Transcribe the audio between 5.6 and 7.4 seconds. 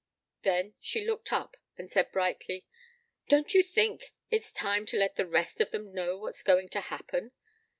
of them know what's going to happen?